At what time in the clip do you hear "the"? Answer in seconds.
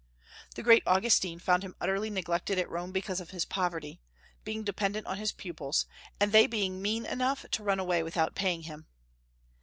0.55-0.63